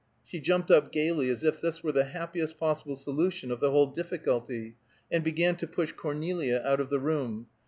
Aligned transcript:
She 0.25 0.39
jumped 0.39 0.71
up 0.71 0.91
gayly, 0.91 1.29
as 1.29 1.43
if 1.43 1.61
this 1.61 1.83
were 1.83 1.91
the 1.91 2.05
happiest 2.05 2.57
possible 2.57 2.95
solution 2.95 3.51
of 3.51 3.59
the 3.59 3.69
whole 3.69 3.85
difficulty, 3.85 4.75
and 5.11 5.23
began 5.23 5.55
to 5.57 5.67
push 5.67 5.91
Cornelia 5.91 6.59
out 6.65 6.79
of 6.79 6.89
the 6.89 6.97
room. 6.99 7.45